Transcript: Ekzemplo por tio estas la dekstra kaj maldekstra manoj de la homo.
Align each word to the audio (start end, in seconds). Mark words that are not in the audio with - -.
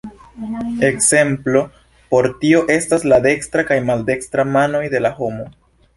Ekzemplo 0.87 1.61
por 2.15 2.29
tio 2.43 2.63
estas 2.77 3.07
la 3.13 3.19
dekstra 3.27 3.67
kaj 3.69 3.77
maldekstra 3.91 4.51
manoj 4.57 4.83
de 4.95 5.03
la 5.09 5.17
homo. 5.21 5.51